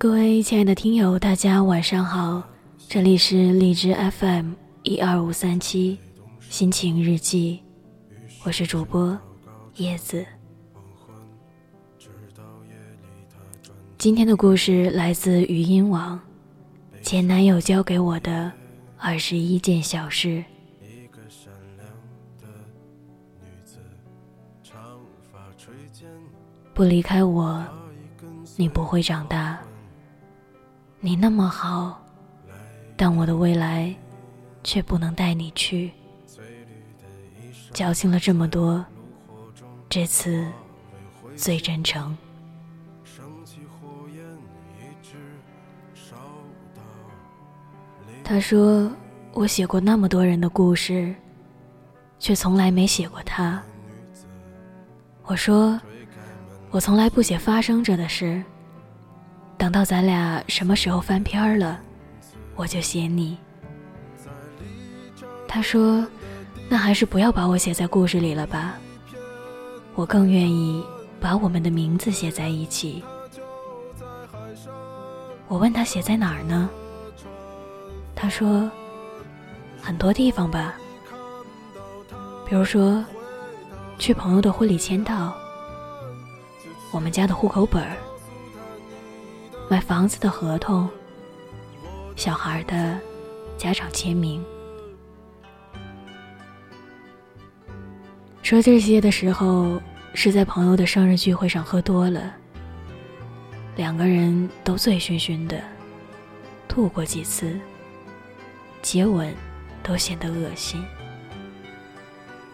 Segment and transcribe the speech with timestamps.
[0.00, 2.42] 各位亲爱的听友，大家晚上好，
[2.88, 5.98] 这里是荔枝 FM 一二五三七
[6.40, 7.60] 心情日记，
[8.42, 9.18] 我是主播
[9.76, 10.24] 叶子。
[13.98, 16.18] 今天的故事来自语音网，
[17.02, 18.50] 前男友教给我的
[18.96, 20.42] 二十一件小事。
[26.72, 27.62] 不离开我，
[28.56, 29.59] 你不会长大。
[31.02, 31.98] 你那么好，
[32.94, 33.94] 但我的未来
[34.62, 35.90] 却不能带你去。
[37.72, 38.84] 矫情了这么多，
[39.88, 40.46] 这次
[41.36, 42.14] 最真诚。
[48.22, 48.92] 他说
[49.32, 51.14] ：“我写过那么多人的故事，
[52.18, 53.62] 却从来没写过他。”
[55.24, 55.80] 我说
[56.70, 58.42] ：“我从来不写发生着的事。
[59.60, 61.78] 等到咱俩什么时候翻篇了，
[62.56, 63.36] 我就写你。”
[65.46, 66.02] 他说
[66.66, 68.78] ：“那还是不要把我写在故事里了吧。
[69.94, 70.82] 我更愿意
[71.20, 73.04] 把我们的名字写在一起。”
[75.46, 76.70] 我问他写在哪儿呢？
[78.16, 78.70] 他说
[79.82, 80.74] ：“很多地方吧，
[82.48, 83.04] 比如说
[83.98, 85.34] 去朋友的婚礼签到，
[86.92, 87.94] 我们家的户口本儿，
[89.70, 90.90] 买房子的合同，
[92.16, 92.98] 小孩的
[93.56, 94.44] 家长签名。”
[98.42, 99.80] 说这些的时候，
[100.12, 102.34] 是在朋友的生日聚会上喝多了，
[103.76, 105.62] 两个人都醉醺醺的，
[106.66, 107.56] 吐过几次。
[108.82, 109.32] 接吻
[109.84, 110.84] 都显得恶心，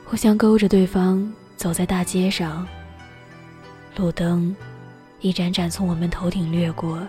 [0.05, 2.69] 互相勾着对方走在大街上，
[3.97, 4.55] 路灯
[5.21, 7.04] 一盏盏从我们头顶掠过，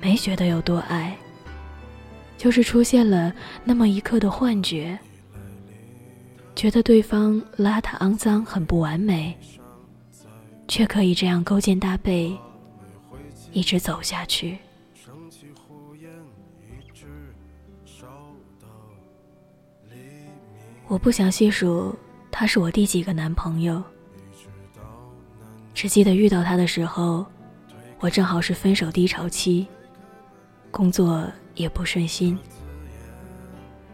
[0.00, 1.16] 没觉得有多爱，
[2.36, 3.32] 就是出现了
[3.64, 4.98] 那么一刻的幻觉，
[6.54, 9.36] 觉得对方邋遢肮脏很不完美，
[10.66, 12.36] 却可以这样勾肩搭背，
[13.52, 14.58] 一直走下去。
[20.88, 21.94] 我不想细数
[22.30, 23.82] 他是我第几个男朋友，
[25.78, 27.24] 只记得遇到他的时候，
[28.00, 29.64] 我正好是分手低潮期，
[30.72, 31.24] 工作
[31.54, 32.36] 也不顺心。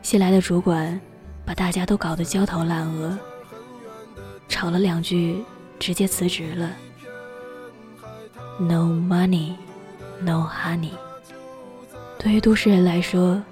[0.01, 0.99] 新来的主管
[1.45, 3.19] 把大家都搞得焦头烂额，
[4.49, 5.45] 吵了两句，
[5.79, 6.71] 直接辞职了。
[8.59, 9.53] No money,
[10.23, 10.93] no honey。
[12.19, 13.43] 对于都市人来说，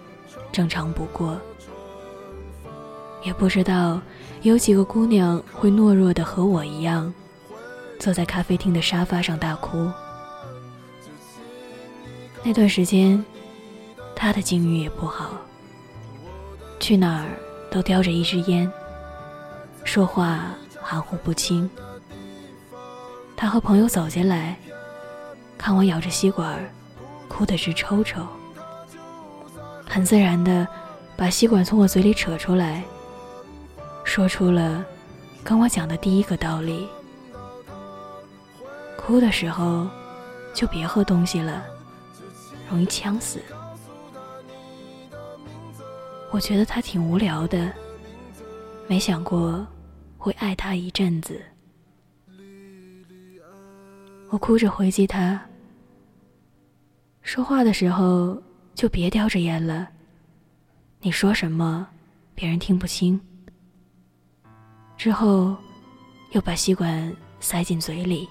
[0.51, 1.39] 正常不过。
[3.23, 4.01] 也不知道
[4.41, 7.13] 有几个姑娘会懦弱的和我一样，
[8.03, 9.89] 坐在咖啡厅的沙发上大哭。
[12.43, 13.25] 那段时间，
[14.17, 15.31] 他的境遇也不好，
[16.81, 17.29] 去哪儿
[17.71, 18.69] 都叼着一支烟，
[19.85, 21.71] 说话含糊不清。
[23.37, 24.57] 他和朋友走进来，
[25.57, 26.59] 看我咬着吸管，
[27.29, 28.27] 哭得直抽抽，
[29.89, 30.67] 很自然的
[31.17, 32.83] 把吸管从我嘴里扯出来。
[34.03, 34.85] 说出了
[35.45, 36.89] 跟我讲的第一个道理：
[39.05, 39.89] 哭的时候
[40.55, 41.65] 就别喝东西了，
[42.71, 43.43] 容易呛死。
[46.31, 47.73] 我觉得他挺无聊的，
[48.87, 49.67] 没想过
[50.17, 51.43] 会爱他一阵子。
[54.31, 55.39] 我哭着回击他：
[57.23, 58.41] 说话的时候
[58.73, 59.89] 就别叼着烟了，
[61.01, 61.87] 你说什么
[62.37, 63.21] 别人听不清。
[64.97, 65.57] 之后，
[66.31, 68.29] 又把吸管塞进嘴里。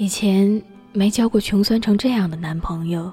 [0.00, 0.62] 以前
[0.94, 3.12] 没交过穷酸成这样的男朋友，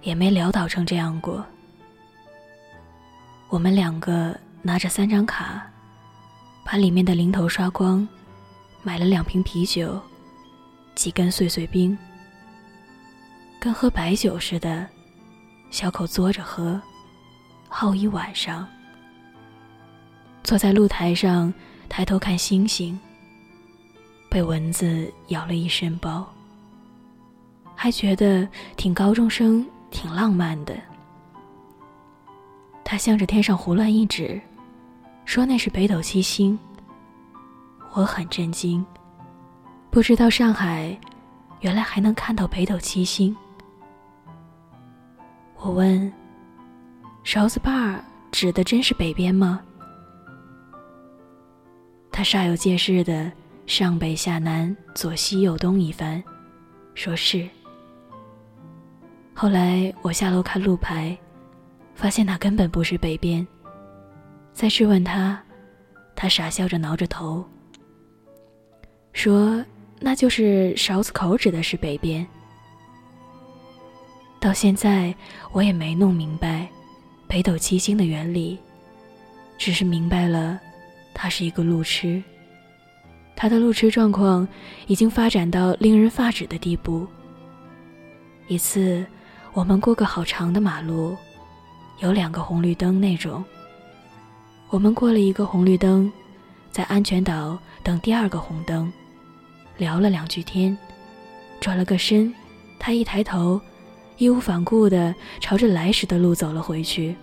[0.00, 1.44] 也没潦倒成这样过。
[3.50, 5.62] 我们两个拿着三张卡，
[6.64, 8.08] 把里面的零头刷光，
[8.82, 10.00] 买了两瓶啤酒，
[10.94, 11.96] 几根碎碎冰。
[13.60, 14.86] 跟喝白酒似的，
[15.70, 16.80] 小口嘬着喝，
[17.68, 18.66] 耗一晚上。
[20.42, 21.52] 坐在露台上，
[21.90, 22.98] 抬头看星星。
[24.32, 26.26] 被蚊子咬了一身包，
[27.76, 28.48] 还觉得
[28.78, 30.74] 挺高中生，挺浪漫的。
[32.82, 34.40] 他向着天上胡乱一指，
[35.26, 36.58] 说那是北斗七星。
[37.92, 38.82] 我很震惊，
[39.90, 40.98] 不知道上海
[41.60, 43.36] 原来还能看到北斗七星。
[45.58, 46.10] 我问
[47.22, 49.60] ：“勺子把儿指的真是北边吗？”
[52.10, 53.30] 他煞有介事的
[53.74, 56.22] 上北下南左西右东一番，
[56.94, 57.48] 说是。
[59.32, 61.16] 后来我下楼看路牌，
[61.94, 63.46] 发现那根本不是北边。
[64.52, 65.42] 再质问他，
[66.14, 67.42] 他傻笑着挠着头，
[69.14, 69.64] 说
[70.00, 72.26] 那就是勺子口指的是北边。
[74.38, 75.14] 到现在
[75.50, 76.68] 我也没弄明白
[77.26, 78.58] 北斗七星的原理，
[79.56, 80.60] 只是明白了，
[81.14, 82.22] 他是一个路痴。
[83.42, 84.46] 他的路痴状况
[84.86, 87.04] 已经发展到令人发指的地步。
[88.46, 89.04] 一次。
[89.52, 91.14] 我们过个好长的马路，
[91.98, 93.44] 有两个红绿灯那种。
[94.70, 96.10] 我们过了一个红绿灯，
[96.70, 98.90] 在安全岛等第二个红灯，
[99.76, 100.78] 聊了两句天，
[101.60, 102.32] 转了个身，
[102.78, 103.60] 他一抬头，
[104.16, 107.14] 义无反顾地朝着来时的路走了回去。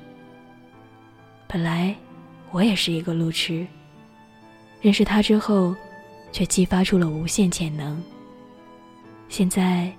[1.48, 1.96] 本来
[2.52, 3.66] 我也是一个路痴，
[4.82, 5.76] 认识他之后，
[6.32, 8.02] 却激发出了无限潜能。
[9.28, 9.92] 现在。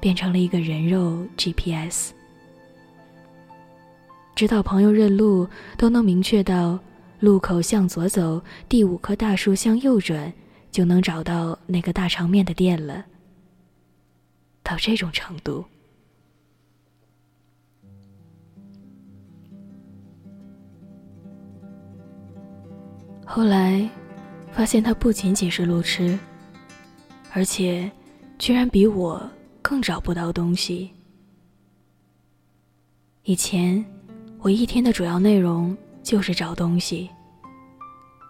[0.00, 2.12] 变成了一个人肉 GPS，
[4.36, 6.78] 指导朋友认路都能明确到
[7.18, 10.32] 路口向左走，第五棵大树向右转，
[10.70, 13.04] 就能找到那个大长面的店了。
[14.62, 15.64] 到这种程度，
[23.26, 23.90] 后来
[24.58, 26.18] 发现他不仅仅是路痴，
[27.32, 27.88] 而且
[28.40, 29.22] 居然比我。
[29.62, 30.90] 更找不到东西。
[33.22, 33.84] 以前，
[34.38, 37.08] 我一天的主要内容就是找东西。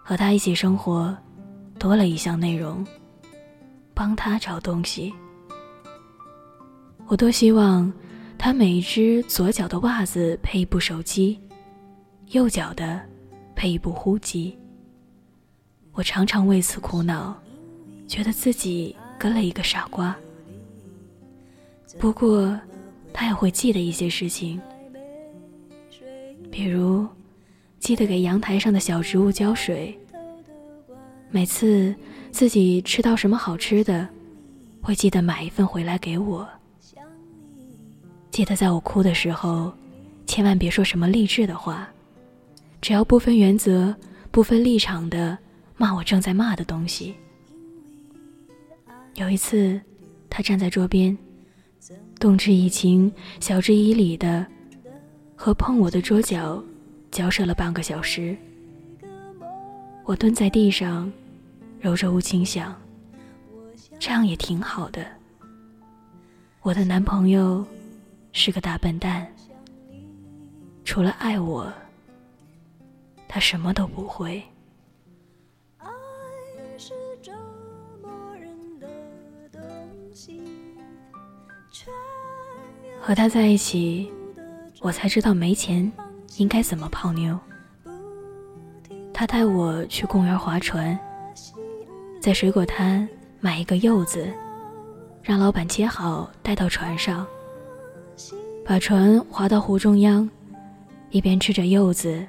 [0.03, 1.15] 和他一起生活，
[1.79, 2.85] 多了一项内容，
[3.93, 5.13] 帮他找东西。
[7.07, 7.91] 我多希望
[8.37, 11.39] 他每一只左脚的袜子配一部手机，
[12.31, 13.01] 右脚的
[13.55, 14.58] 配一部呼机。
[15.99, 17.37] 我常常为此苦恼，
[18.07, 20.15] 觉得自己跟了一个傻瓜。
[21.99, 22.57] 不过，
[23.11, 24.61] 他也会记得一些事情，
[26.49, 27.05] 比如
[27.81, 29.93] 记得给阳台上的小植物浇水。
[31.31, 31.93] 每次
[32.31, 34.07] 自己吃到什么好吃的，
[34.81, 36.47] 会记得买一份回来给我。
[38.31, 39.69] 记得在我哭的时候，
[40.25, 41.89] 千万别说什么励志的话，
[42.79, 43.93] 只要不分原则、
[44.31, 45.37] 不分立场的
[45.79, 47.15] 骂我正在骂的东西。
[49.15, 49.79] 有一次，
[50.29, 51.17] 他站在桌边。
[52.19, 53.09] 动之以情，
[53.39, 54.45] 晓之以理的，
[55.37, 56.61] 和碰我的桌角
[57.11, 58.35] 交涉了半个小时。
[60.03, 61.09] 我蹲在地上，
[61.79, 62.75] 揉着乌青想，
[63.97, 65.07] 这样也挺好的。
[66.61, 67.65] 我的男朋友
[68.33, 69.25] 是个大笨蛋，
[70.83, 71.71] 除了爱我，
[73.29, 74.43] 他什么都不会。
[83.09, 84.07] 和他在一起，
[84.81, 85.91] 我才知道没钱
[86.37, 87.35] 应该怎么泡妞。
[89.11, 90.95] 他带我去公园划船，
[92.21, 94.31] 在水果摊买一个柚子，
[95.23, 97.25] 让老板切好带到船上，
[98.63, 100.29] 把船划到湖中央，
[101.09, 102.23] 一边吃着柚子，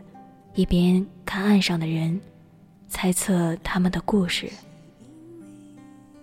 [0.55, 2.19] 一边看岸上的人，
[2.89, 4.49] 猜测他们的故事。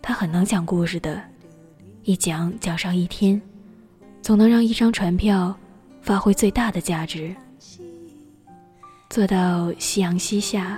[0.02, 1.22] 他很能讲故事的，
[2.02, 3.40] 一讲讲上一天。
[4.28, 5.56] 总能让一张船票
[6.02, 7.34] 发挥最大的价值。
[9.10, 10.78] 坐到夕阳西下，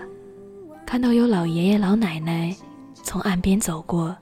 [0.86, 2.56] 看到有老爷爷老奶奶
[2.94, 4.16] 从岸边走过，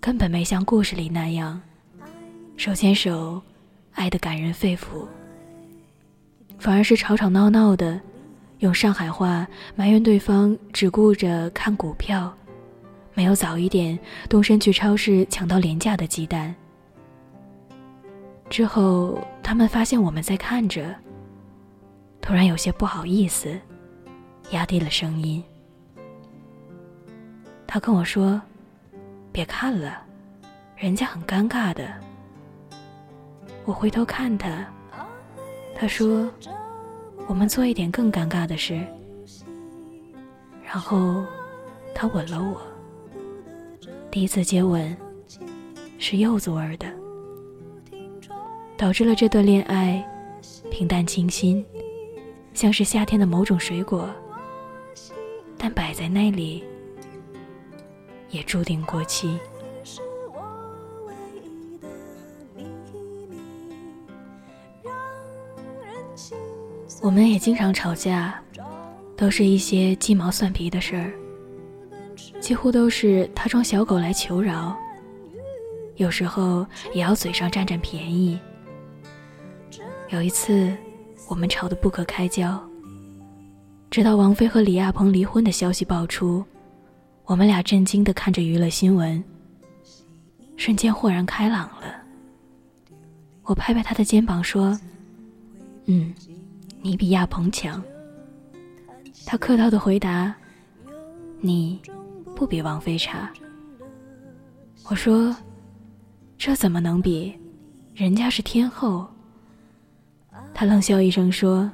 [0.00, 1.62] 根本没像故事里那样
[2.56, 3.40] 手牵手，
[3.92, 5.06] 爱得感人肺腑，
[6.58, 8.00] 反而是吵吵闹闹的，
[8.58, 12.36] 用上海话埋怨对方只顾着看股票，
[13.14, 13.96] 没有早一点
[14.28, 16.52] 动身去超市抢到廉价的鸡蛋。
[18.52, 20.94] 之后，他们发现我们在看着，
[22.20, 23.58] 突然有些不好意思，
[24.50, 25.42] 压低了声音。
[27.66, 28.38] 他跟我说
[29.32, 30.02] ：“别看了，
[30.76, 31.94] 人家很尴尬的。”
[33.64, 34.66] 我回头看他，
[35.74, 36.30] 他说
[37.26, 38.78] ：“我们做一点更尴尬的事。”
[40.62, 41.24] 然后，
[41.94, 42.60] 他吻了我。
[44.10, 44.94] 第一次接吻，
[45.98, 46.86] 是柚子味的。
[48.82, 50.04] 导致了这段恋爱
[50.68, 51.64] 平淡清新，
[52.52, 54.10] 像是夏天的某种水果，
[55.56, 56.64] 但摆在那里
[58.30, 59.38] 也注定过期。
[67.00, 68.42] 我们也经常吵架，
[69.16, 71.12] 都是一些鸡毛蒜皮的事儿。
[72.40, 74.76] 几乎都是他装小狗来求饶，
[75.94, 78.36] 有时候也要嘴上占占便宜。
[80.12, 80.70] 有一次，
[81.26, 82.62] 我们吵得不可开交，
[83.90, 86.44] 直到王菲和李亚鹏离婚的消息爆出，
[87.24, 89.24] 我们俩震惊地看着娱乐新闻，
[90.58, 91.96] 瞬间豁然开朗了。
[93.44, 94.78] 我拍拍他的肩膀说
[95.86, 96.12] ：“嗯，
[96.82, 97.82] 你比亚鹏强。”
[99.24, 100.34] 他客套的回答
[101.40, 101.80] ：“你。”
[102.36, 103.30] 不比王菲差。
[104.90, 105.34] 我说
[106.36, 107.32] ：“这怎么能比？
[107.94, 109.06] 人家是天后。”
[110.62, 111.68] 他冷笑一声说：“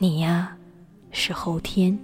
[0.00, 0.56] 你呀，
[1.10, 1.98] 是后天。”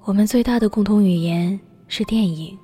[0.00, 2.58] 我们最大的共同语言是电影。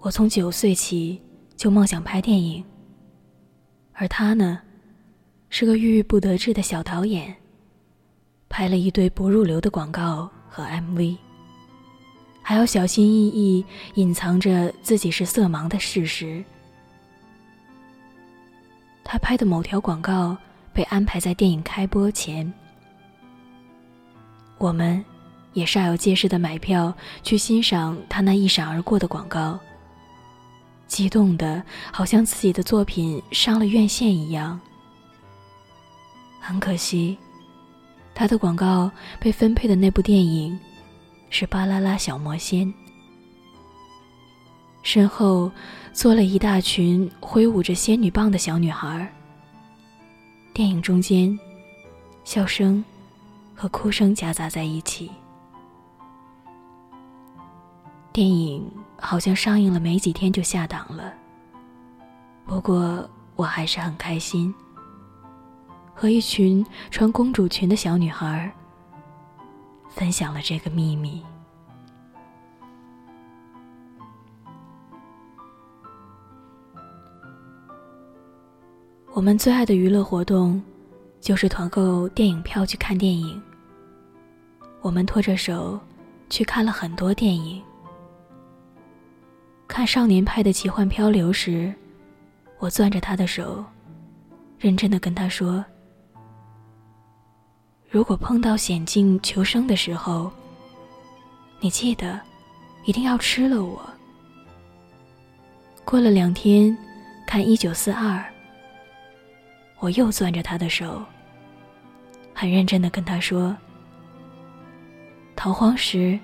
[0.00, 1.22] 我从九岁起
[1.54, 2.64] 就梦想拍电影。
[3.92, 4.60] 而他呢，
[5.48, 7.32] 是个郁郁不得志的小导演，
[8.48, 11.16] 拍了一堆不入流的广告和 MV，
[12.48, 13.62] 还要小心翼翼
[13.96, 16.42] 隐藏着自己是色盲的事实。
[19.04, 20.34] 他拍的某条广告
[20.72, 22.50] 被安排在电影开播前，
[24.56, 25.04] 我们
[25.52, 26.90] 也煞有介事的买票
[27.22, 29.60] 去欣赏他那一闪而过的广告。
[30.86, 31.62] 激动的，
[31.92, 34.58] 好像自己的作品上了院线一样。
[36.40, 37.18] 很可惜，
[38.14, 38.90] 他的广告
[39.20, 40.58] 被分配的那部电影
[41.30, 42.66] 是《巴啦啦小魔仙》，
[44.82, 45.50] 身后
[45.92, 49.10] 坐了一大群挥舞着仙女棒的小女孩。
[50.52, 51.38] 电影中间，
[52.24, 52.84] 笑声
[53.54, 55.10] 和哭声夹杂在一起。
[58.12, 58.68] 电影
[58.98, 61.12] 好像上映了没几天就下档了。
[62.44, 64.52] 不过我还是很开心，
[65.94, 68.52] 和一群穿公主裙的小女孩
[69.88, 71.22] 分享了这个秘密。
[79.12, 80.62] 我们最爱的娱乐活动
[81.20, 83.40] 就是团购电影票去看电影。
[84.80, 85.78] 我们拖着手
[86.30, 87.60] 去看了很多电影。
[89.66, 91.74] 看少年派的奇幻漂流时，
[92.58, 93.64] 我攥着他的手，
[94.58, 95.64] 认真的跟他说
[97.90, 100.30] ：“如果碰到险境求生的时候，
[101.58, 102.20] 你记得
[102.84, 103.80] 一定要吃了我。”
[105.86, 106.76] 过了两天，
[107.26, 108.18] 看《一九四二》，
[109.78, 111.02] 我又攥着他的手，
[112.34, 113.56] 很认真的跟他说
[115.34, 116.18] ：“逃荒时，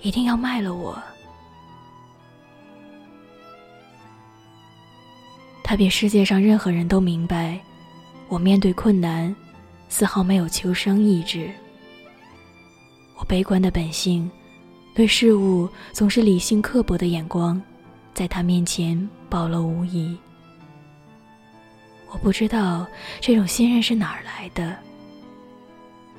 [0.00, 0.98] 一定要卖了我。”
[5.62, 7.60] 他比世界上任何人都明白，
[8.28, 9.36] 我面对困难，
[9.90, 11.50] 丝毫没有求生意志。
[13.16, 14.30] 我悲观的本性，
[14.94, 17.60] 对事物总是理性刻薄的眼光，
[18.14, 20.16] 在他面前暴露无遗。
[22.08, 22.86] 我不知道
[23.20, 24.74] 这种信任是哪儿来的，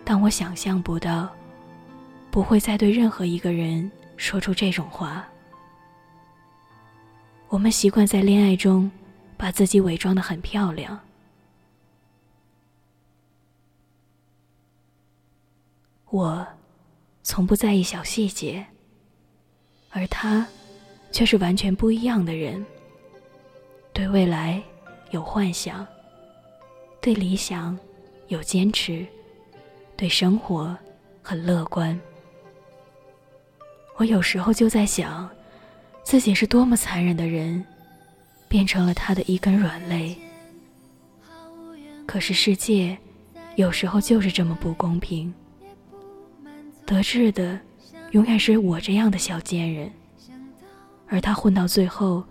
[0.04, 1.28] 但我想象不到，
[2.30, 5.26] 不会再对任何一个人说出这种话。
[7.50, 8.92] 我们习惯在恋爱中。
[9.42, 11.00] 把自己伪装的很漂亮。
[16.12, 16.46] 我
[17.24, 18.66] 从不在意小细节，
[19.90, 20.46] 而他
[21.12, 22.64] 却是完全不一样的人。
[23.92, 24.62] 对未来
[25.10, 25.86] 有幻想，
[27.02, 27.78] 对理想
[28.28, 29.06] 有坚持，
[29.98, 30.78] 对生活
[31.22, 32.00] 很乐观。
[33.98, 35.30] 我有时候就在想，
[36.04, 37.66] 自己是多么残忍的人。
[38.52, 40.14] 变成了他的一根软肋。
[42.06, 42.98] 可是世界
[43.56, 45.34] 有时候就是这么不公平，
[46.92, 47.58] 得志的
[48.12, 49.90] 永远是我这样的小贱人，
[51.08, 52.22] 而他混到最后，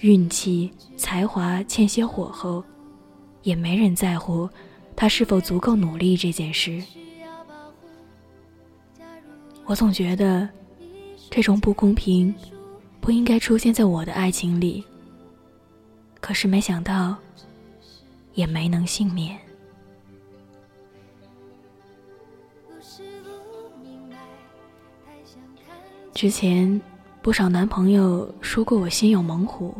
[0.00, 2.64] 运气、才华欠些火候，
[3.44, 4.50] 也没人在乎
[4.96, 6.82] 他是否足够努力这件事。
[9.66, 10.48] 我总觉得，
[11.30, 12.34] 这种不公平
[13.00, 14.82] 不应该出现在我的爱情里。
[16.20, 17.16] 可是没想到，
[18.34, 19.38] 也没能幸免。
[26.22, 26.80] 之前
[27.20, 29.74] 不少男朋友说过我心有猛虎，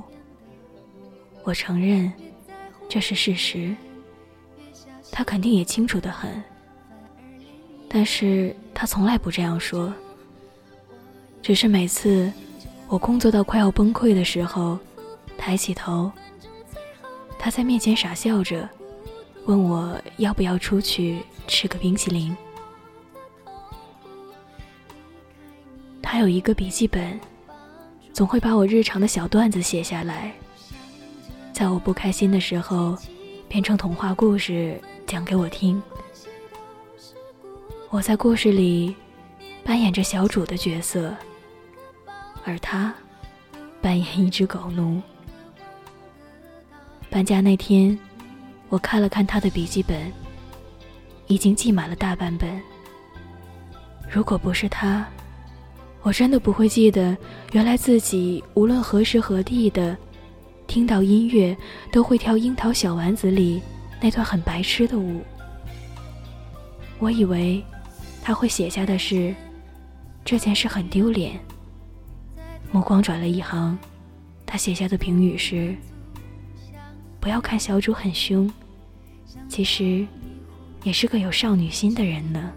[1.45, 2.13] 我承认
[2.89, 3.73] 这是事实。
[5.13, 6.43] 他肯定也清楚的很，
[7.89, 9.95] 但是他从来不这样说。
[11.41, 12.33] 只是每次
[12.89, 14.77] 我工作到快要崩溃的时候，
[15.39, 16.11] 抬起头。
[17.39, 18.69] 他在面前傻笑着，
[19.45, 22.37] 问我要不要出去吃个冰淇淋。
[26.13, 27.19] 还有一个笔记本，
[28.13, 30.31] 总会把我日常的小段子写下来，
[31.55, 32.95] 在我不开心的时候，
[33.49, 35.83] 变成童话故事讲给我听。
[37.89, 38.95] 我在故事里
[39.65, 41.17] 扮演着小主的角色，
[42.45, 42.93] 而他
[43.81, 45.01] 扮演一只狗奴。
[47.09, 47.99] 搬家那天，
[48.69, 50.13] 我看了看他的笔记本，
[51.27, 52.61] 已经记满了大半本。
[54.11, 55.09] 如果不是他，
[56.03, 57.17] 我真的不会记得，
[57.53, 59.97] 原来自己无论何时何地的，
[60.67, 61.57] 听到音乐
[61.93, 63.63] 都会跳《樱桃小丸子》里
[64.01, 65.23] 那段很白痴的舞。
[66.99, 67.63] 我以为
[68.21, 69.33] 他会写下的是
[70.25, 71.39] 这件事很丢脸。
[72.73, 73.79] 目光转了一行，
[74.45, 75.75] 他写下的评语是。
[77.21, 78.53] 不要看小主很凶，
[79.49, 80.05] 其实
[80.83, 82.53] 也是个有少女心的人呢。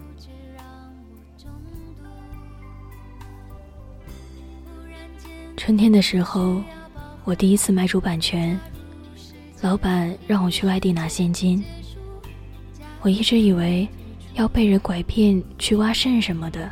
[5.66, 6.62] 春天的时候，
[7.24, 8.56] 我第一次买主版权，
[9.62, 11.60] 老板让我去外地拿现金。
[13.02, 13.88] 我一直以为
[14.34, 16.70] 要被人拐骗去挖肾什么的，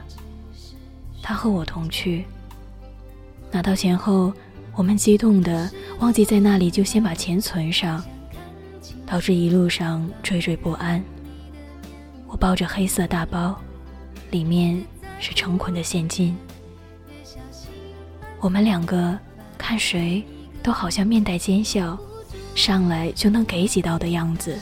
[1.20, 2.24] 他和我同去，
[3.50, 4.32] 拿到钱后。
[4.76, 8.00] 我们激动的忘记在那里就先把钱存上，
[9.04, 11.02] 导致一路上惴惴不安。
[12.28, 13.60] 我抱着黑色大包，
[14.30, 14.80] 里面
[15.18, 16.36] 是成捆的现金。
[18.44, 19.18] 我们两个
[19.57, 20.22] 看谁
[20.62, 21.98] 都好像面带奸笑，
[22.54, 24.59] 上来就能给几刀的样子。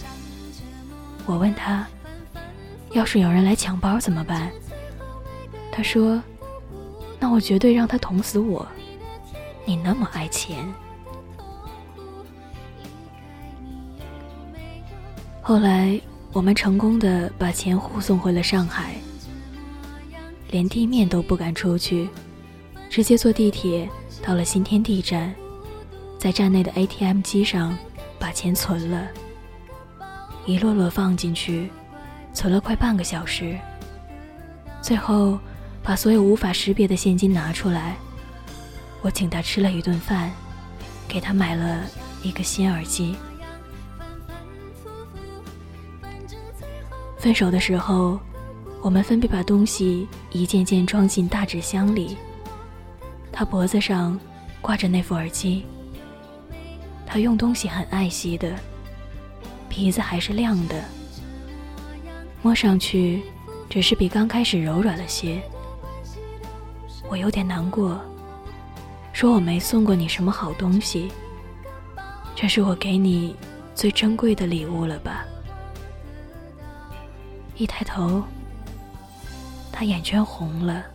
[1.26, 1.84] 我问他，
[2.92, 4.52] 要是有人来抢包怎么办？
[5.72, 6.22] 他说，
[7.18, 8.64] 那我绝对让他捅死我。
[9.64, 10.64] 你那么爱钱，
[15.40, 16.00] 后来
[16.32, 18.94] 我们成功的把钱护送回了上海，
[20.52, 22.08] 连地面都不敢出去，
[22.92, 23.88] 直接坐地铁
[24.22, 25.34] 到了新天地站，
[26.18, 27.74] 在站内的 ATM 机上
[28.18, 29.08] 把钱存了，
[30.44, 31.70] 一摞摞放进去，
[32.34, 33.58] 存了快半个小时，
[34.82, 35.38] 最后
[35.82, 37.96] 把所有无法识别的现金拿出来。
[39.00, 40.30] 我请他吃了一顿饭，
[41.08, 41.86] 给他买了
[42.22, 43.16] 一个新耳机。
[47.16, 48.20] 分手的时候，
[48.82, 52.18] 我们分别把东西一件件装进大纸箱里。
[53.32, 54.18] 他脖子上
[54.60, 55.64] 挂着那副耳机，
[57.06, 58.54] 他用东西很爱惜的，
[59.68, 60.84] 皮子还是亮的，
[62.42, 63.22] 摸上去
[63.68, 65.42] 只是比刚开始柔软了些。
[67.08, 68.00] 我有点难过。
[69.12, 71.12] 说我没送过你什么好东西，
[72.34, 73.36] 这是我给你
[73.74, 75.24] 最珍贵的礼物了吧？
[77.56, 78.22] 一抬头，
[79.70, 80.86] 他眼圈红了，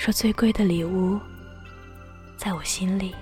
[0.00, 1.20] 说最贵的礼物，
[2.34, 3.14] 在我心里。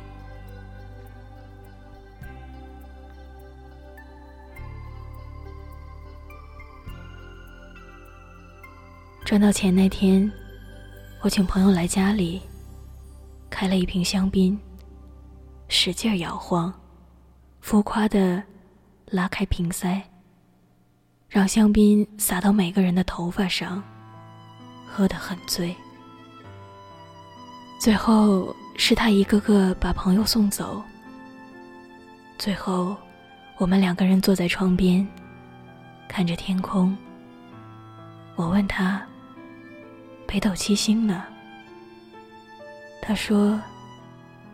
[9.24, 10.30] 赚到钱那天，
[11.20, 12.40] 我请朋友来家里。
[13.50, 14.56] 开了一瓶香槟，
[15.66, 16.72] 使劲摇晃，
[17.60, 18.40] 浮夸的
[19.06, 20.00] 拉开瓶塞，
[21.28, 23.82] 让香槟洒到每个人的头发上，
[24.86, 25.74] 喝得很醉。
[27.78, 30.82] 最后是他一个个把朋友送走。
[32.36, 32.96] 最后，
[33.56, 35.06] 我们两个人坐在窗边，
[36.08, 36.96] 看着天空。
[38.34, 39.00] 我问他
[40.26, 41.24] ：“北斗七星呢？”
[43.00, 43.60] 他说：“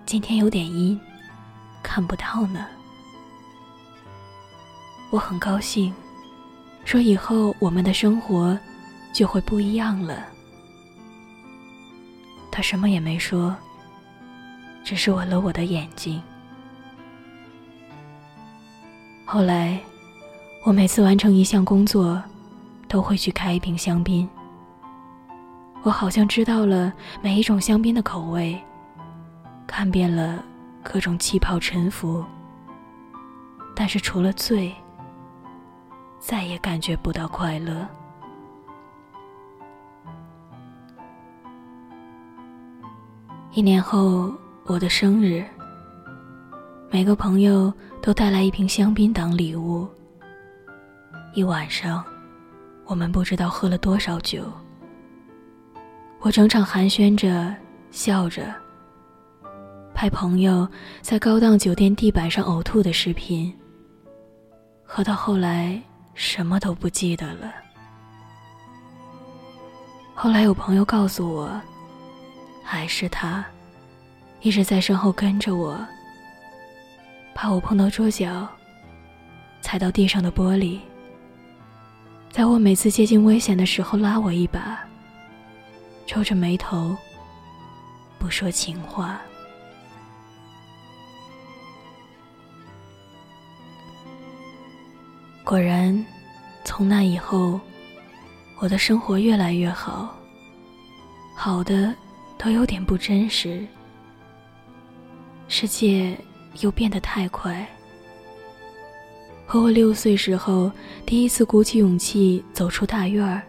[0.04, 0.98] 今天有点阴，
[1.82, 2.66] 看不到呢。”
[5.10, 5.94] 我很高兴，
[6.84, 8.58] 说以后我们的生活
[9.14, 10.26] 就会不一样了。
[12.54, 13.52] 他什么也没说，
[14.84, 16.22] 只是吻了我的眼睛。
[19.24, 19.80] 后来，
[20.64, 22.22] 我每次完成一项工作，
[22.86, 24.28] 都会去开一瓶香槟。
[25.82, 28.56] 我好像知道了每一种香槟的口味，
[29.66, 30.40] 看遍了
[30.80, 32.24] 各种气泡沉浮，
[33.74, 34.72] 但是除了醉，
[36.20, 37.84] 再也感觉不到快乐。
[43.54, 45.44] 一年后，我的生日，
[46.90, 49.88] 每个朋友都带来一瓶香槟当礼物。
[51.34, 52.04] 一晚上，
[52.84, 54.42] 我们不知道喝了多少酒。
[56.18, 57.54] 我整场寒暄着，
[57.92, 58.52] 笑着，
[59.94, 60.68] 拍朋友
[61.00, 63.56] 在高档酒店地板上呕吐的视频，
[64.82, 65.80] 喝到后来
[66.14, 67.54] 什么都不记得了。
[70.12, 71.48] 后来有朋友告诉我，
[72.64, 73.44] 还是他
[74.40, 75.78] 一直在身后跟着我，
[77.34, 78.48] 怕我碰到桌角，
[79.60, 80.80] 踩到地上的玻璃，
[82.30, 84.80] 在我每次接近危险的时候拉我一把，
[86.06, 86.96] 皱着眉头。
[88.16, 89.20] 不说情话。
[95.44, 96.02] 果然，
[96.64, 97.60] 从那以后，
[98.60, 100.16] 我的生活越来越好，
[101.36, 101.94] 好的
[102.38, 103.66] 都有点不真实。
[105.48, 106.16] 世界
[106.60, 107.66] 又变得太快，
[109.46, 110.70] 和我六岁时候
[111.04, 113.42] 第一次鼓起勇气走出大院儿，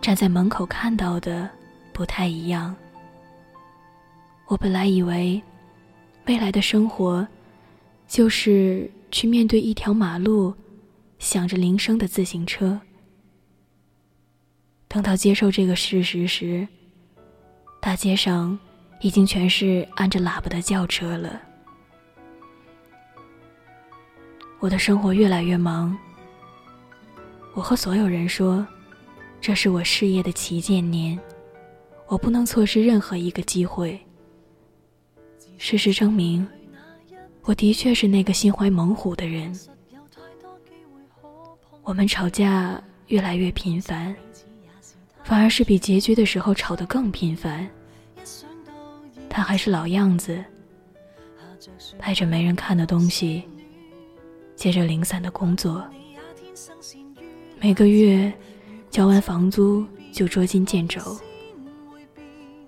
[0.00, 1.48] 站在门口看到的
[1.92, 2.74] 不太一样。
[4.46, 5.42] 我本来以为，
[6.26, 7.26] 未来的生活，
[8.06, 10.54] 就是去面对一条马路，
[11.18, 12.80] 响着铃声的自行车。
[14.88, 16.66] 等到接受这个事实时，
[17.86, 18.58] 大街上
[19.00, 21.40] 已经全是按着喇叭的轿车了。
[24.58, 25.96] 我的生活越来越忙，
[27.54, 28.66] 我和所有人说，
[29.40, 31.16] 这是我事业的旗舰年，
[32.08, 33.96] 我不能错失任何一个机会。
[35.56, 36.44] 事实证明，
[37.42, 39.56] 我的确是那个心怀猛虎的人。
[41.84, 44.12] 我们吵架越来越频繁，
[45.26, 47.68] 反而是比结局的时候吵得更频繁。
[49.28, 50.42] 他还是老样子，
[51.98, 53.42] 拍着没人看的东西，
[54.54, 55.84] 接着零散的工作。
[57.58, 58.32] 每个月
[58.88, 61.00] 交完房租就捉襟见肘，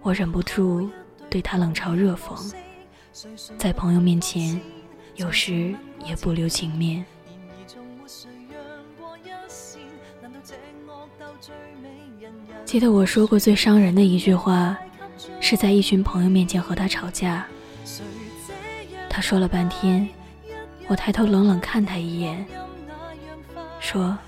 [0.03, 0.91] 我忍不住
[1.31, 2.53] 对他冷嘲热讽。
[3.57, 4.61] 在朋友面前，
[5.15, 5.73] 有时
[6.05, 7.07] 也不留情面。
[12.69, 14.77] 记得我说过最伤人的一句话，
[15.41, 17.47] 是在一群朋友面前和他吵架。
[19.09, 20.07] 他说了半天，
[20.87, 22.45] 我抬头冷冷看他一眼，
[23.81, 24.19] 说：“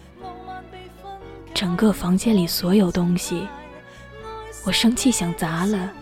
[1.53, 3.47] 整个房间里所有东西，
[4.65, 5.93] 我生气想砸了，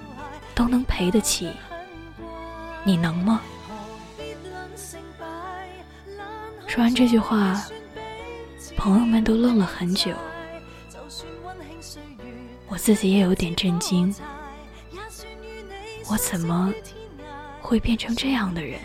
[0.54, 1.50] 都能赔得起。”
[2.86, 3.40] 你能吗？
[6.68, 7.60] 说完这句话，
[8.76, 10.12] 朋友们都愣了很久，
[12.68, 14.14] 我自己也有点震惊。
[16.10, 16.72] 我怎么
[17.60, 18.78] 会变成这样的人？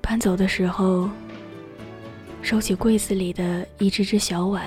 [0.00, 1.08] 搬走的时候，
[2.40, 4.64] 收起柜子里的一只只小碗。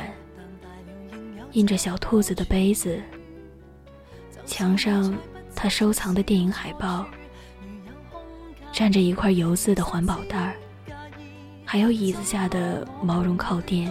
[1.54, 3.02] 印着小兔子的杯子，
[4.46, 5.14] 墙上
[5.56, 7.06] 他收藏的电影海报，
[8.72, 10.56] 站着一块油渍的环保袋儿，
[11.72, 13.90] 还有椅子下的毛绒靠垫。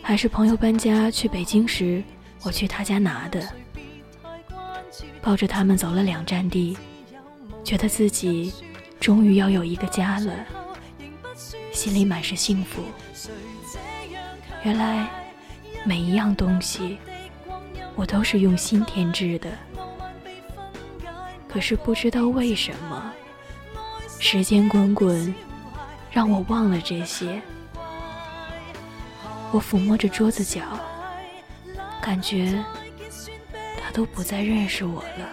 [0.00, 2.04] 还是朋友搬家去北京时，
[2.44, 3.44] 我去他家拿的。
[5.20, 6.78] 抱着他们走了两站地，
[7.64, 8.54] 觉得自己
[9.00, 10.32] 终于要有一个家了，
[11.72, 12.84] 心里满是幸福。
[14.62, 15.10] 原来，
[15.84, 16.96] 每一样东西，
[17.96, 19.50] 我都是用心添置的。
[21.48, 23.03] 可是不知道为什么，
[24.26, 25.34] 时间滚滚，
[26.10, 27.42] 让我忘了这些。
[29.52, 30.62] 我抚摸着桌子角，
[32.00, 32.64] 感觉
[33.78, 35.28] 他都不再认识我了。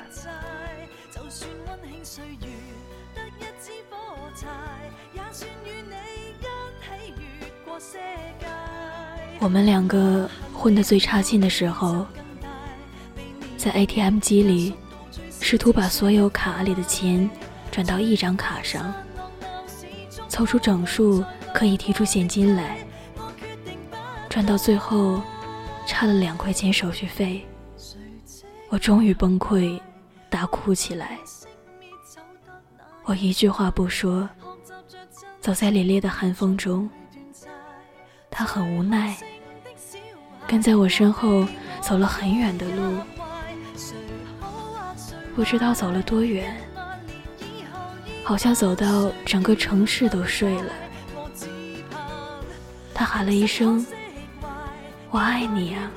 [9.39, 12.05] 我们两个混得最差劲的时候，
[13.55, 14.73] 在 ATM 机里
[15.39, 17.27] 试图把所有卡里的钱
[17.71, 18.93] 转到一张卡上，
[20.27, 22.77] 凑出整数可以提出现金来。
[24.29, 25.21] 转到最后，
[25.87, 27.45] 差了两块钱手续费，
[28.69, 29.79] 我终于崩溃，
[30.29, 31.17] 大哭起来。
[33.03, 34.29] 我一句话不说，
[35.39, 36.89] 走在凛冽的寒风中，
[38.29, 39.17] 他很无奈。
[40.45, 41.47] 跟在我身后
[41.79, 42.97] 走了很远的路，
[45.35, 46.60] 不知道走了多远，
[48.31, 50.71] 好像走到整个城市都睡了。
[52.93, 53.85] 他喊了一声
[55.11, 55.91] ：“我爱你啊！”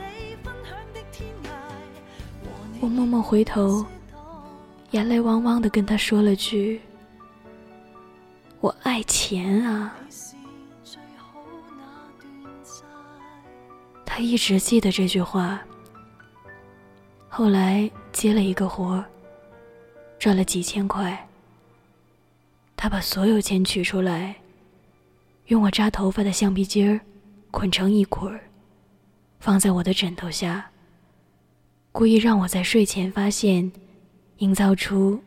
[2.80, 3.86] 我默默回头，
[4.90, 6.82] 眼泪汪汪的跟他说了句
[8.58, 9.94] ：“我爱钱啊！”
[14.04, 15.60] 他一直记得这句话。
[17.28, 19.04] 后来接了一个活
[20.18, 21.16] 赚了几千块。
[22.84, 24.36] 他把所有钱取出来，
[25.46, 27.00] 用我扎头发的橡皮筋儿
[27.50, 28.38] 捆成一捆儿，
[29.40, 30.66] 放在我的枕头下，
[31.92, 33.72] 故意让我在睡前发现，
[34.36, 35.18] 营造出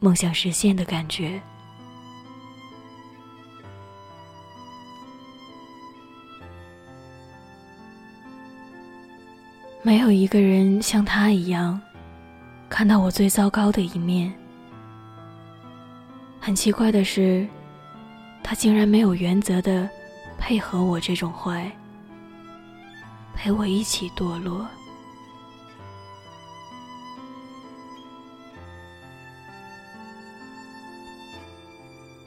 [0.00, 1.40] 梦想实现的感觉。
[9.84, 11.80] 没有一个人像他一样，
[12.68, 14.34] 看到我最糟糕的一面。
[16.44, 17.48] 很奇怪的是，
[18.42, 19.88] 他竟然没有原则的
[20.36, 21.72] 配合我这种坏，
[23.34, 24.68] 陪我一起堕落。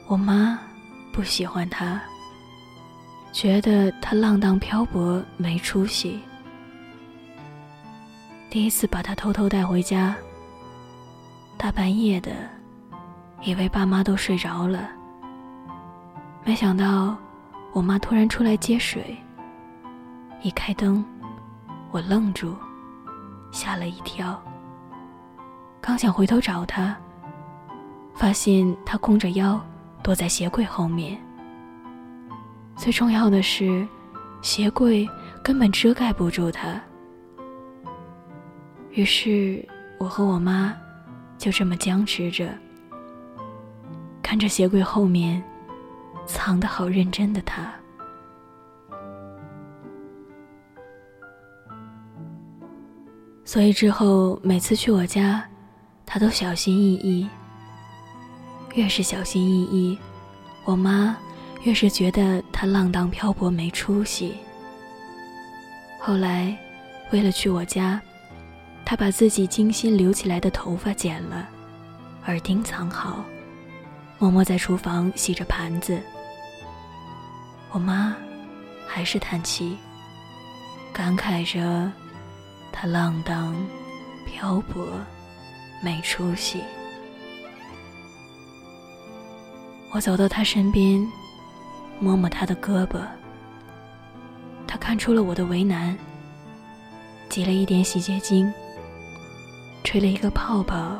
[0.08, 0.58] 我妈
[1.12, 2.02] 不喜欢他，
[3.32, 6.18] 觉得他浪荡漂泊没出息。
[8.50, 10.16] 第一次把他偷偷带回家，
[11.56, 12.32] 大半夜的，
[13.42, 14.90] 以为爸妈都睡着了。
[16.44, 17.16] 没想到
[17.72, 19.16] 我妈突然出来接水，
[20.42, 21.04] 一开灯，
[21.90, 22.54] 我愣住，
[23.52, 24.40] 吓了一跳。
[25.80, 26.96] 刚想回头找他，
[28.14, 29.60] 发现他弓着腰
[30.02, 31.18] 躲在鞋柜后面。
[32.76, 33.86] 最重要的是，
[34.40, 35.08] 鞋柜
[35.42, 36.80] 根本遮盖不住他。
[38.92, 39.66] 于是，
[39.98, 40.74] 我和我妈
[41.36, 42.48] 就这么僵持着，
[44.28, 45.42] 看着鞋柜后面
[46.26, 47.72] 藏得好认真的他。
[53.42, 55.42] 所以之后每次去我家，
[56.04, 57.26] 他都小心翼翼。
[58.74, 59.98] 越是小心翼翼，
[60.66, 61.16] 我妈
[61.62, 64.36] 越是觉得他浪荡漂泊没出息。
[65.98, 66.54] 后来，
[67.12, 67.98] 为了去我家。
[68.84, 71.48] 他把自己精心留起来的头发剪了，
[72.26, 73.24] 耳钉藏好，
[74.18, 76.00] 默默在厨房洗着盘子。
[77.70, 78.16] 我妈
[78.86, 79.78] 还是叹气，
[80.92, 81.90] 感慨着
[82.72, 83.54] 他浪荡、
[84.26, 84.88] 漂泊、
[85.80, 86.62] 没出息。
[89.92, 91.06] 我走到他身边，
[92.00, 93.00] 摸摸他的胳膊。
[94.66, 95.96] 他看出了我的为难，
[97.28, 98.52] 挤了一点洗洁精。
[99.84, 100.98] 吹了一个泡泡，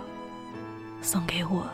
[1.03, 1.67] 送给我。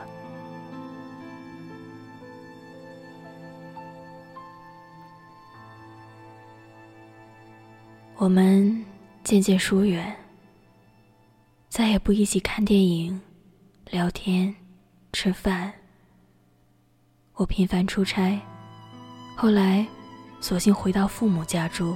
[8.24, 8.82] 我们
[9.22, 10.16] 渐渐疏远，
[11.68, 13.20] 再也不一起看电影、
[13.90, 14.54] 聊天、
[15.12, 15.70] 吃饭。
[17.34, 18.40] 我频繁出差，
[19.36, 19.86] 后来
[20.40, 21.94] 索性回到父母家住。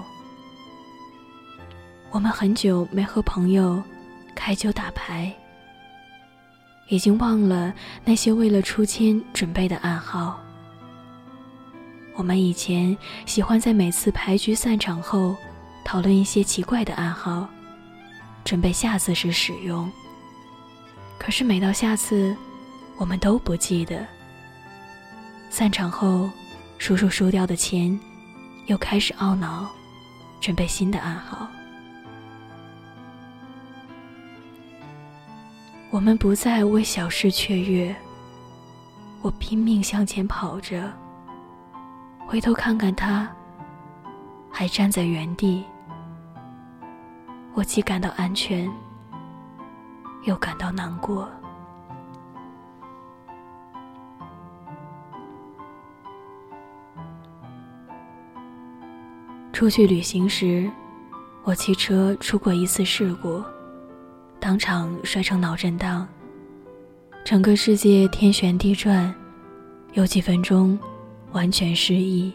[2.11, 3.83] 我们很久没和朋友。
[4.35, 5.35] 开酒打牌，
[6.89, 7.73] 已经忘了
[8.05, 10.39] 那些为了出千准备的暗号。
[12.17, 15.35] 我们以前喜欢在每次牌局散场后
[15.89, 17.49] 讨论一些奇怪的暗号，
[18.45, 19.91] 准备下次时使用。
[21.19, 22.37] 可是每到下次，
[22.99, 24.07] 我们都不记得。
[25.49, 26.29] 散场后，
[26.77, 27.99] 叔叔输掉的钱，
[28.67, 29.67] 又开始懊恼，
[30.43, 31.49] 准备新的暗号。
[35.89, 37.97] 我们不再为小事雀跃。
[39.23, 40.93] 我拼命向前跑着，
[42.27, 43.27] 回头看看他，
[44.51, 45.65] 还站在原地。
[47.59, 48.71] 我既感到安全，
[50.23, 51.29] 又感到难过。
[59.53, 60.71] 出去旅行时，
[61.43, 63.43] 我骑车出过一次事故。
[64.39, 66.07] 当场摔成脑震荡，
[67.25, 69.13] 整个世界天旋地转，
[69.95, 70.79] 有几分钟
[71.33, 72.33] 完全失忆。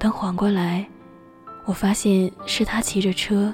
[0.00, 0.84] 等缓过来，
[1.64, 3.52] 我发现是他骑着车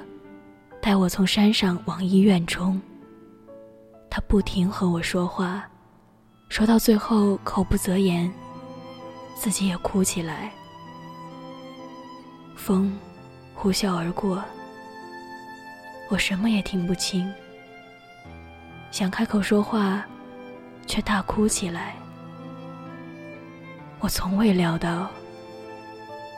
[0.81, 2.81] 带我从山上往医院冲。
[4.09, 5.63] 他不停和我说话，
[6.49, 8.31] 说到最后口不择言，
[9.35, 10.51] 自己也哭起来。
[12.55, 12.97] 风
[13.53, 14.43] 呼啸而过。
[16.09, 17.31] 我什么也听不清，
[18.89, 20.03] 想开口说话，
[20.87, 21.95] 却大哭起来。
[23.99, 25.07] 我从未料到，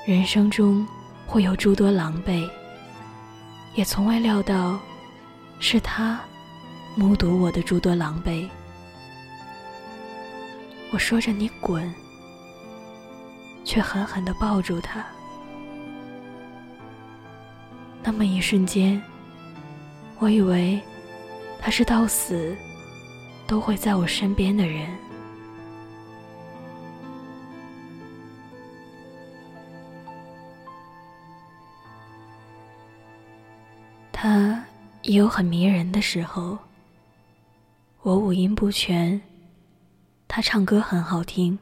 [0.05, 0.85] 人生中
[1.31, 2.45] 会有诸多狼狈，
[3.73, 4.77] 也从未料到，
[5.61, 6.19] 是他
[6.93, 8.49] 目睹我的诸多狼狈。
[10.91, 11.89] 我说着“你滚”，
[13.63, 15.05] 却狠狠地抱住他。
[18.03, 19.01] 那么一瞬间，
[20.19, 20.81] 我以为
[21.61, 22.53] 他是到死
[23.47, 24.85] 都会在我身边的人。
[34.23, 34.63] 他
[35.01, 36.55] 也有很迷人的时候。
[38.03, 39.19] 我五音不全，
[40.27, 41.57] 他唱歌很好听。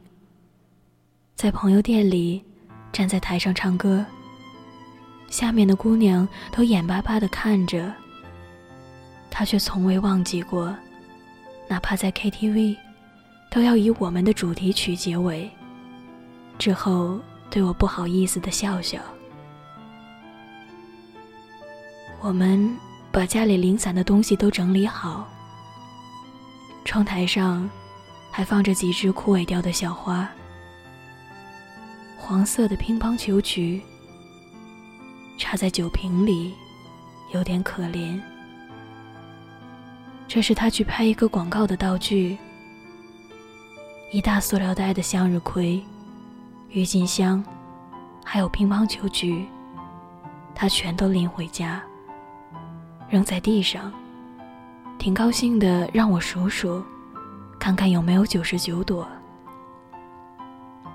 [1.35, 2.43] 在朋友店里，
[2.91, 4.05] 站在台上唱歌，
[5.29, 7.93] 下面的姑娘都眼巴巴地看着，
[9.31, 10.75] 他却从未忘记过，
[11.69, 12.75] 哪怕在 KTV，
[13.49, 15.49] 都要以我们的主题曲结尾。
[16.57, 18.99] 之后对我不好意思的笑笑。
[22.21, 22.77] 我们
[23.11, 25.27] 把家里零散的东西都整理好。
[26.83, 27.69] 窗台上
[28.29, 30.27] 还放着几只枯萎掉的小花，
[32.17, 33.81] 黄色的乒乓球菊
[35.37, 36.53] 插在酒瓶里，
[37.33, 38.19] 有点可怜。
[40.27, 42.37] 这是他去拍一个广告的道具，
[44.11, 45.81] 一大塑料袋的向日葵、
[46.69, 47.43] 郁金香，
[48.25, 49.45] 还有乒乓球菊，
[50.53, 51.81] 他全都拎回家。
[53.09, 53.91] 扔在地上，
[54.99, 56.83] 挺高兴的，让我数数，
[57.57, 59.07] 看看有没有九十九朵。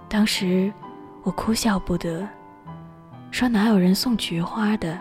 [0.08, 0.72] 当时
[1.24, 2.26] 我哭笑不得，
[3.32, 4.96] 说哪有人送菊花的？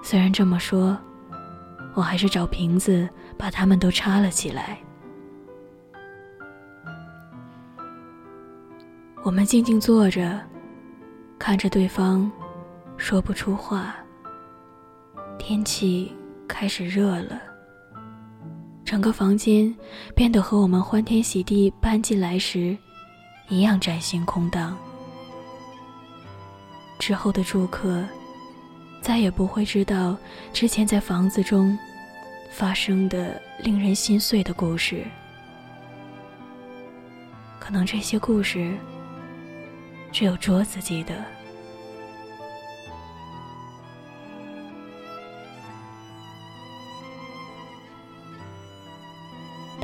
[0.00, 0.96] 虽然这么说，
[1.94, 4.78] 我还是找瓶子把它们都插了起来。
[9.24, 10.38] 我们静静坐着，
[11.36, 12.30] 看着对方，
[12.96, 13.96] 说不出话。
[15.38, 16.12] 天气
[16.48, 17.40] 开始热了，
[18.84, 19.72] 整个房间
[20.14, 22.76] 变得和我们欢天喜地搬进来时
[23.48, 24.76] 一样崭新空荡。
[26.98, 28.04] 之后的住客
[29.00, 30.16] 再也不会知道
[30.52, 31.78] 之前在房子中
[32.50, 35.04] 发生的令人心碎的故事，
[37.60, 38.74] 可能这些故事
[40.10, 41.35] 只有桌子记得。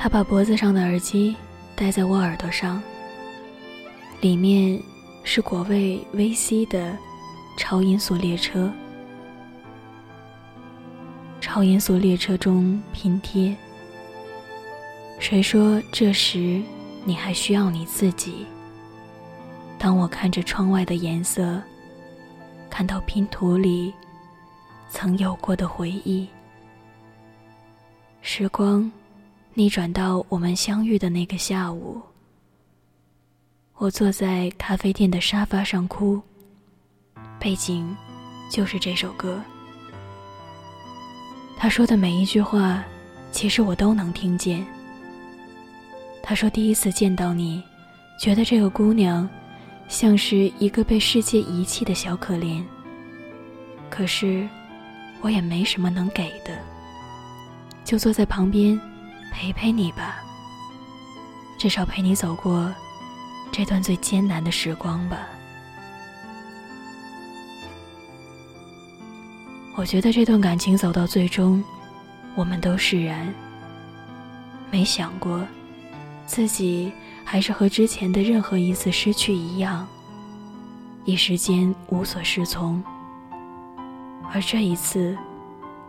[0.03, 1.37] 他把脖子上的耳机
[1.77, 2.83] 戴在我耳朵上，
[4.21, 4.83] 里面
[5.23, 6.99] 是果味 VC 的
[7.57, 8.69] 超音速列车。
[11.41, 13.57] 超音速列车中拼贴。
[15.21, 16.61] 谁说这时
[17.05, 18.45] 你还需要你自己？
[19.79, 21.63] 当我看着窗外的颜色，
[22.69, 23.95] 看到拼图里
[24.91, 26.27] 曾有过的回忆，
[28.21, 28.91] 时光。
[29.55, 32.01] 逆转到我们相遇的那个下午，
[33.77, 36.19] 我坐在咖啡店的沙发上哭，
[37.39, 37.95] 背景
[38.51, 39.39] 就是这首歌。
[41.59, 42.83] 他说的每一句话，
[43.31, 44.65] 其实我都能听见。
[46.23, 47.63] 他说第一次见到你，
[48.19, 49.29] 觉得这个姑娘
[49.87, 52.65] 像是一个被世界遗弃的小可怜。
[53.91, 54.49] 可是
[55.21, 56.57] 我也没什么能给的，
[57.85, 58.81] 就坐在旁边。
[59.33, 60.23] 陪陪你吧，
[61.59, 62.73] 至少陪你走过
[63.51, 65.19] 这段最艰难的时光吧。
[69.75, 71.65] 我觉得这段感情走到最终，
[72.35, 73.35] 我们都释然，
[74.71, 75.45] 没想过
[76.27, 76.93] 自己
[77.25, 79.89] 还是和之前的任何一次失去一样，
[81.05, 82.81] 一时间无所适从。
[84.33, 85.17] 而这一次，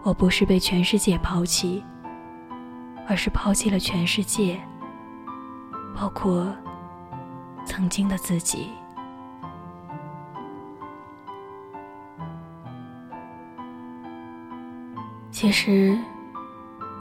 [0.02, 1.84] 我不是被全世界抛弃。
[3.08, 4.60] 而是抛弃了全世界，
[5.96, 6.54] 包括
[7.66, 8.70] 曾经的自己。
[15.32, 15.98] 其实，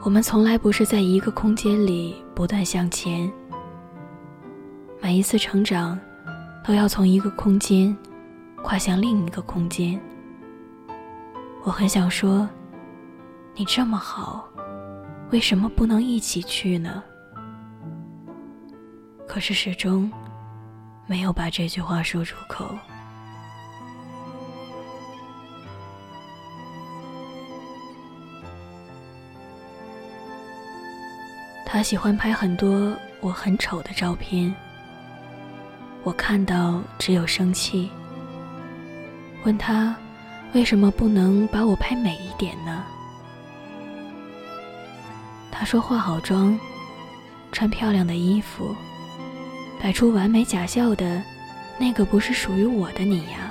[0.03, 3.31] 我们从来不是在一个空间里不断向前。
[5.01, 5.97] 每一次成长，
[6.65, 7.95] 都要从一个空间
[8.61, 9.99] 跨向另一个空间。
[11.63, 12.47] 我很想说，
[13.55, 14.49] 你这么好。
[15.31, 17.03] 为什么不能一起去呢？
[19.27, 20.11] 可是始终
[21.07, 22.77] 没有把这句话说出口。
[31.65, 34.53] 他喜欢拍很多我很丑的照片，
[36.03, 37.89] 我看到只有生气。
[39.43, 39.95] 问他
[40.53, 42.85] 为什么不能把我拍美一点呢？
[45.63, 46.59] 他说：“化好妆，
[47.53, 48.75] 穿漂亮的衣服，
[49.81, 51.23] 摆出完美假笑的，
[51.77, 53.49] 那个不是属于我的你呀。”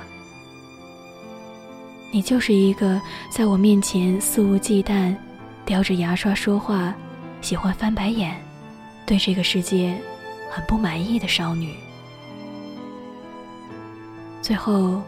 [2.13, 3.01] 你就是一个
[3.31, 5.15] 在我面前肆无忌惮、
[5.65, 6.93] 叼着牙刷说话、
[7.41, 8.39] 喜欢翻白眼、
[9.07, 9.99] 对这个世界
[10.51, 11.75] 很不满意的少女。
[14.39, 15.01] 最后，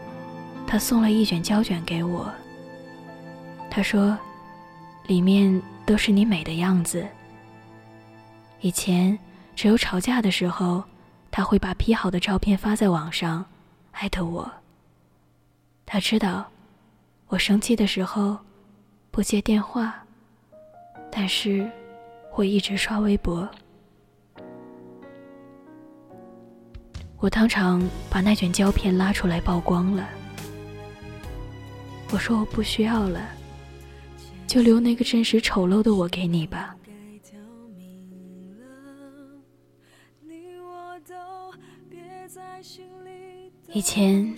[0.66, 2.28] 他送了一卷胶卷给我。
[3.70, 4.18] 他说
[5.06, 7.06] ：“里面都是你美的样子。”
[8.60, 9.18] 以前
[9.54, 10.82] 只有吵架的时候，
[11.30, 13.44] 他会把 P 好的照片发在网上，
[13.92, 14.50] 艾特我。
[15.84, 16.44] 他知道
[17.28, 18.36] 我生气的时候
[19.10, 19.94] 不接电话，
[21.12, 21.70] 但是
[22.30, 23.48] 会一直刷微博。
[27.18, 30.06] 我当场把那卷胶片拉出来曝光了。
[32.12, 33.20] 我说我不需要了，
[34.46, 36.74] 就留那个真实丑陋的我给你吧。
[43.72, 44.34] 以前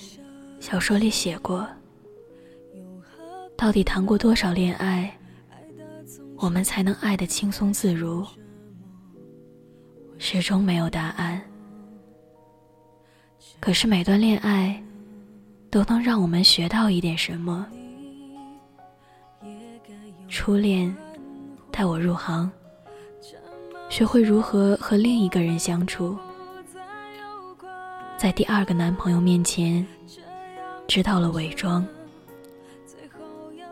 [0.59, 1.66] 小说里写过，
[3.56, 5.16] 到底谈过多少恋爱，
[6.36, 8.26] 我们才能爱得轻松自如？
[10.18, 11.40] 始终没有答案。
[13.61, 14.82] 可是每段恋爱，
[15.70, 17.66] 都能让我们学到一点什么。
[20.29, 20.95] 初恋
[21.70, 22.51] 带我入行，
[23.89, 26.16] 学会如何和另一个人相处。
[28.18, 29.87] 在第二个男朋友面前，
[30.87, 31.87] 知道了伪装。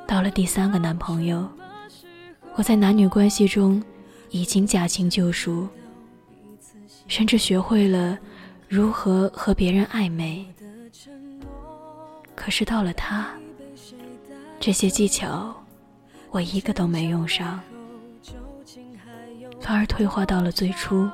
[0.06, 1.46] 到了第三个男朋友，
[2.54, 3.82] 我在男女关系中
[4.30, 5.68] 已经驾轻就熟，
[7.06, 8.18] 甚至学会了
[8.66, 10.46] 如何和别人暧昧。
[12.34, 13.28] 可是到了他，
[14.58, 15.54] 这些技巧
[16.36, 17.58] 我一个都没用上，
[19.58, 21.08] 反而退化到了最初。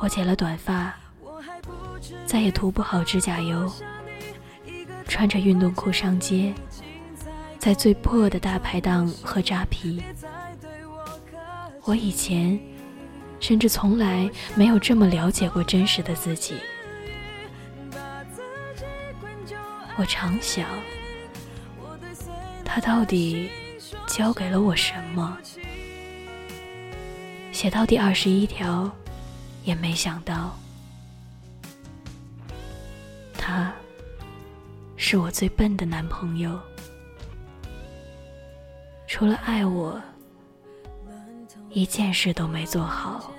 [0.00, 0.94] 我剪了短发，
[2.26, 3.68] 再也涂不好指甲油，
[5.08, 6.54] 穿着运动裤上街，
[7.58, 10.00] 在最破的大排档喝扎啤。
[11.82, 12.56] 我以前
[13.40, 16.54] 甚至从来没有这么了解过真实的自己。
[19.96, 20.68] 我常想，
[22.76, 23.48] 他到底
[24.06, 25.34] 教给了我什么？
[27.50, 28.94] 写到第二十一条。
[29.64, 30.56] 也没想到，
[33.36, 33.72] 他
[34.96, 36.56] 是我最笨的男朋友。
[39.08, 40.00] 除了爱我，
[41.70, 43.32] 一件事都没做好。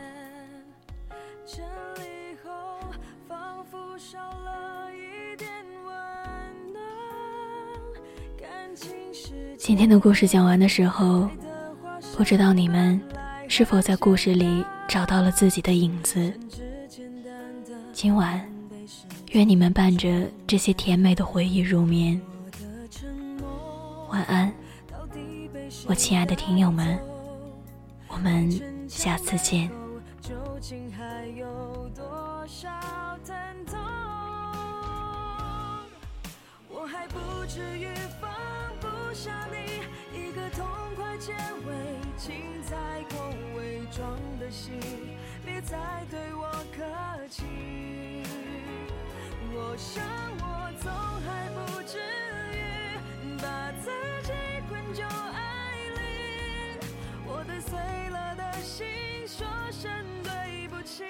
[9.68, 11.30] 今天的故事讲完的时候，
[12.15, 12.97] 不知道你们
[13.49, 14.63] 是否在故事里。
[14.88, 16.34] 找到了自己的影子。
[17.91, 18.49] 今晚，
[19.32, 22.22] 愿你们伴着这些甜美的回忆入眠。
[24.09, 24.49] 晚安，
[25.86, 26.97] 我亲爱的听友们，
[28.07, 28.49] 我们
[28.88, 29.70] 下次见。
[37.09, 37.88] 不至于
[38.20, 38.30] 放
[38.82, 39.56] 不下你，
[41.28, 41.73] 结尾，
[42.17, 42.78] 请再
[43.11, 44.80] 过伪装的心，
[45.45, 45.78] 别再
[46.09, 47.43] 对我客气。
[49.51, 50.01] 我想
[50.39, 50.89] 我总
[51.25, 51.97] 还不至
[52.53, 53.91] 于把自
[54.23, 54.32] 己
[54.69, 55.03] 困窘
[55.34, 56.80] 爱里，
[57.25, 57.78] 我的碎
[58.09, 59.91] 了的心说声
[60.23, 61.03] 对不起。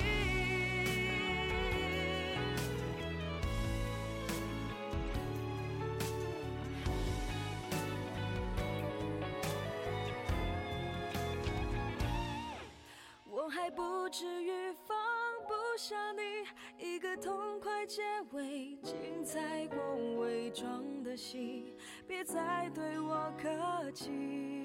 [17.22, 18.01] 痛快结
[18.32, 19.78] 尾，精彩过
[20.20, 21.76] 伪装的戏，
[22.07, 24.63] 别再对我客气。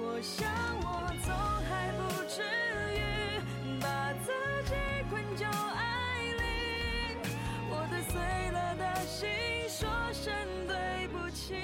[0.00, 0.48] 我想
[0.80, 1.32] 我总
[1.68, 2.42] 还不至
[2.94, 3.00] 于
[3.80, 4.32] 把自
[4.64, 4.74] 己
[5.08, 5.82] 困窘爱
[6.38, 6.42] 里，
[7.70, 8.20] 我对碎
[8.50, 9.28] 了的心
[9.68, 10.34] 说声
[10.66, 11.54] 对不起，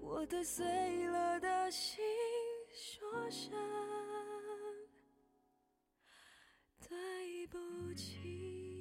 [0.00, 0.64] 我对碎
[1.06, 2.02] 了的心。
[2.74, 3.52] 说声
[6.88, 7.58] 对不
[7.94, 8.71] 起。